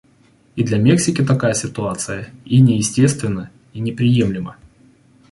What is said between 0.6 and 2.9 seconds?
для Мексики такая ситуация и не